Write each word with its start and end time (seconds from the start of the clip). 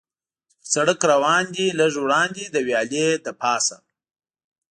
چې 0.03 0.07
پر 0.65 0.69
سړک 0.73 0.97
څه 1.01 1.07
روان 1.13 1.43
دي، 1.55 1.67
لږ 1.79 1.93
وړاندې 2.03 2.43
د 2.49 2.55
ویالې 2.67 3.07
له 3.25 3.31
پاسه. 3.41 3.75